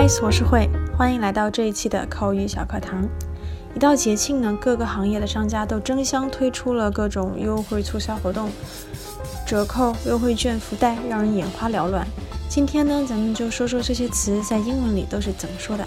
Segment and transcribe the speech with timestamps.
[0.00, 0.66] Nice，我是慧，
[0.96, 3.06] 欢迎来到这一期的口语小课堂。
[3.74, 8.48] 一到节庆呢，各个行业的商家都争相推出了各种优惠促销活动，
[9.46, 12.06] 折扣、优惠券、福袋，让人眼花缭乱。
[12.48, 15.86] 今天呢，咱们就说说这些词在英文里都是怎么说的。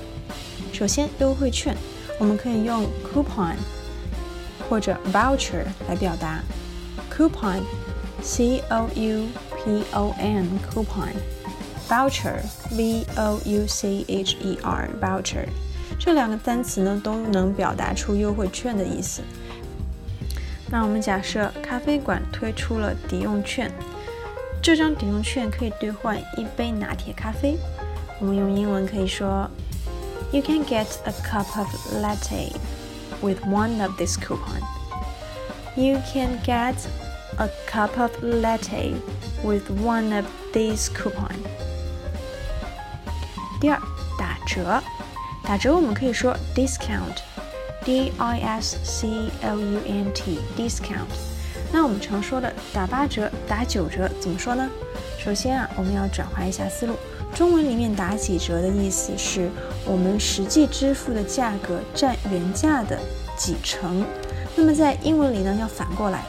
[0.71, 1.75] 首先，优惠券，
[2.19, 3.55] 我们可以用 coupon
[4.69, 6.39] 或者 voucher 来表达。
[7.11, 9.25] coupon，c o u
[9.57, 11.13] p o n，coupon。
[11.92, 15.46] voucher v o u c h e r voucher
[15.98, 19.22] 这两个单词呢都能表达出优惠券的意思。
[20.70, 23.72] 那我们假设咖啡馆推出了抵用券，
[24.62, 27.56] 这张抵用券可以兑换一杯拿铁咖啡。
[28.20, 29.50] 我们用英文可以说：
[30.30, 31.68] You can get a cup of
[32.02, 32.52] latte
[33.22, 34.60] with one of this coupon.
[35.74, 36.74] You can get
[37.38, 38.94] a cup of latte
[39.42, 41.32] with one of these coupon.
[43.63, 43.81] 第二，
[44.19, 44.83] 打折，
[45.41, 49.07] 打折我们可以说 discount，d i s c
[49.41, 51.07] o u n t，discount。
[51.71, 54.69] 那我们常说的打八折、打九折怎么说呢？
[55.17, 56.97] 首先啊，我们要转换一下思路，
[57.33, 59.49] 中文里面打几折的意思是
[59.85, 62.99] 我们实际支付的价格占原价的
[63.37, 64.05] 几成。
[64.57, 66.25] 那么在英文里呢，要反过来，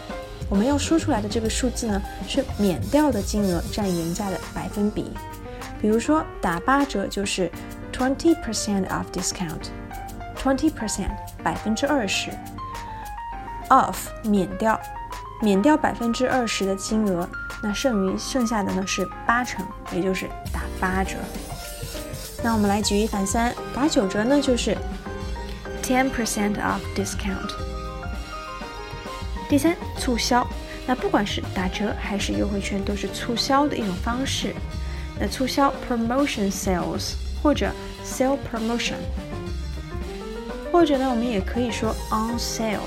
[0.49, 5.11] 我们要说出来的这个数字呢，是免掉的金额占原价的百分比。
[5.81, 7.51] 比如说打八折就是
[7.93, 11.11] twenty percent of discount，twenty percent
[11.43, 12.31] 百分之二十
[13.69, 14.81] ，off 免掉，
[15.43, 17.29] 免掉百分之二十的金额，
[17.63, 21.17] 那剩余剩下的呢是八成，也就是打八折。
[22.43, 24.77] 那我们来举一反三，打九折呢就是
[25.83, 27.53] ten percent of discount。
[29.49, 30.47] 第三，促销，
[30.87, 34.55] 那不管是打折还是优惠券，都是促销的一种方式。
[35.19, 37.13] 那促销 promotion sales
[37.43, 37.71] 或者
[38.05, 38.97] sale promotion，
[40.73, 42.81] 或者呢，我们也可以说 on sale。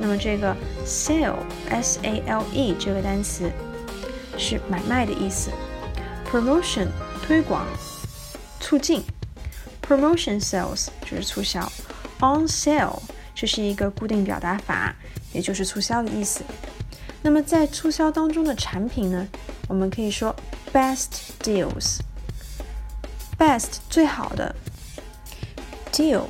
[0.00, 1.36] 那么这个 sale
[1.70, 3.48] s a l e 这个单词
[4.36, 5.50] 是买卖的意思
[6.28, 6.88] ，promotion
[7.22, 7.64] 推广
[8.58, 9.04] 促进
[9.86, 11.60] ，promotion sales 就是促销
[12.18, 12.98] ，on sale
[13.32, 14.92] 这是一个固定表达法，
[15.32, 16.42] 也就是促销的意思。
[17.22, 19.28] 那么在促销当中的产品呢，
[19.68, 20.34] 我们可以说。
[20.74, 22.00] Best deals,
[23.38, 24.52] best 最好的
[25.92, 26.22] deal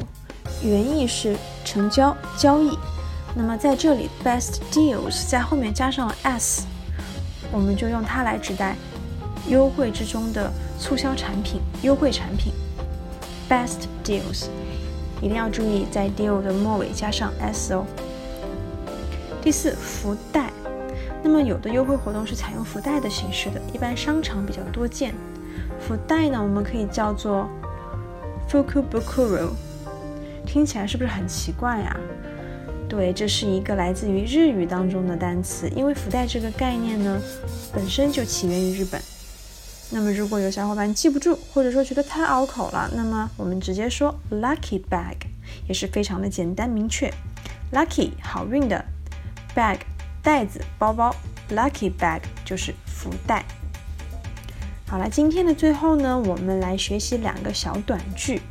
[0.63, 1.35] 原意是
[1.65, 2.79] 成交交易，
[3.35, 6.67] 那么在这里 best deals 在后面加上了 s，
[7.51, 8.77] 我们就用它来指代
[9.49, 12.53] 优惠之中的促销产品、优惠产品。
[13.49, 14.49] Best deals
[15.23, 17.87] 一定要注意在 deal 的末尾加上 s 哦。
[19.43, 20.53] 第四，福袋。
[21.27, 25.15] 那么有的优惠活动是采用福袋的形式的，一般商场比较多见。
[25.81, 27.49] 福袋呢，我们可以叫做
[28.47, 29.49] fukubukuro，
[30.47, 31.97] 听起来是不是很奇怪呀？
[32.91, 37.19] 对，这是一个来自于日语当中的单词，因为福袋这个概念呢，
[37.73, 39.01] 本身就起源于日本。
[39.91, 45.17] 那么如果有小伙伴记不住，或者说觉得太拗口了，那么我们直接说 lucky bag
[45.67, 47.11] 也是非常的简单明确。
[47.73, 48.85] lucky 好运的
[49.57, 49.79] bag。
[50.24, 51.16] 袋子、包包，
[51.52, 53.46] lucky bag 就是福袋。
[54.88, 58.42] 好了，今天的最后呢，我们来学习两个小短句。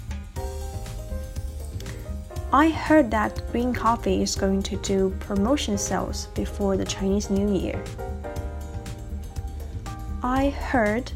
[2.51, 7.49] I heard that Green Coffee is going to do promotion sales before the Chinese New
[7.49, 7.77] Year.
[10.23, 11.11] I heard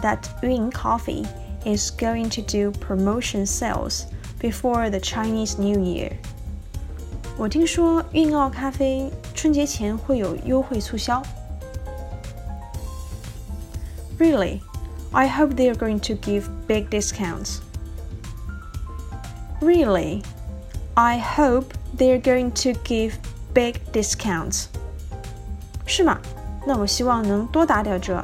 [0.00, 1.26] that Green Coffee
[1.64, 4.06] is going to do promotion sales
[4.38, 6.12] before the Chinese New Year.
[7.37, 11.21] 我听说韵奥咖啡春节前会有优惠促销。
[14.19, 14.59] Really,
[15.11, 17.57] I hope they are going to give big discounts.
[19.59, 20.23] Really,
[20.93, 23.13] I hope they are going to give
[23.53, 24.65] big discounts.
[25.87, 26.19] 是吗？
[26.65, 28.23] 那我希望能多打点折。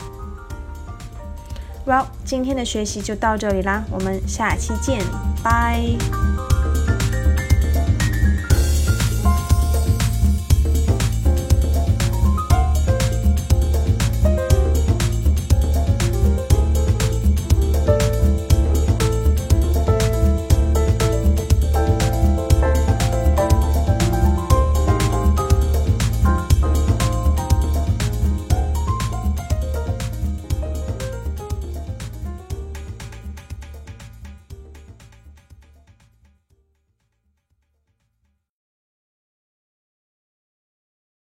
[1.86, 5.04] Well，今天的学习就到这里啦，我们下期见，
[5.44, 6.47] 拜。